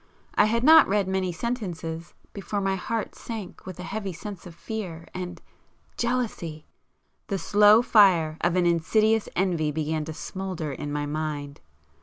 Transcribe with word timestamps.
I 0.33 0.45
had 0.45 0.63
not 0.63 0.87
read 0.87 1.07
many 1.07 1.31
sentences 1.31 2.15
before 2.33 2.59
my 2.59 2.73
heart 2.75 3.13
sank 3.13 3.67
with 3.67 3.79
a 3.79 3.83
heavy 3.83 4.11
sense 4.13 4.47
of 4.47 4.55
fear 4.55 5.07
and,—jealousy!—the 5.13 6.65
slow 7.37 7.83
fire 7.83 8.37
of 8.41 8.55
an 8.55 8.65
insidious 8.65 9.29
envy 9.35 9.69
began 9.71 10.03
to 10.05 10.13
smoulder 10.15 10.71
in 10.71 10.91
my 10.91 11.05
mind. 11.05 11.61